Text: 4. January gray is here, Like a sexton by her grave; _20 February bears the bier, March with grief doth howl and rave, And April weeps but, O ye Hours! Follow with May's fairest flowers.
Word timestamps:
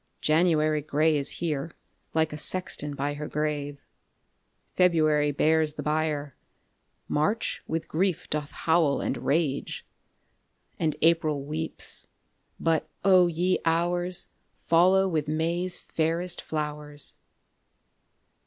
4. 0.19 0.21
January 0.21 0.81
gray 0.81 1.15
is 1.15 1.29
here, 1.29 1.73
Like 2.15 2.33
a 2.33 2.37
sexton 2.39 2.95
by 2.95 3.13
her 3.13 3.27
grave; 3.27 3.75
_20 4.73 4.77
February 4.77 5.31
bears 5.31 5.73
the 5.73 5.83
bier, 5.83 6.33
March 7.07 7.61
with 7.67 7.87
grief 7.87 8.27
doth 8.27 8.49
howl 8.49 8.99
and 8.99 9.15
rave, 9.19 9.83
And 10.79 10.95
April 11.03 11.43
weeps 11.43 12.07
but, 12.59 12.89
O 13.05 13.27
ye 13.27 13.59
Hours! 13.63 14.29
Follow 14.63 15.07
with 15.07 15.27
May's 15.27 15.77
fairest 15.77 16.41
flowers. 16.41 17.13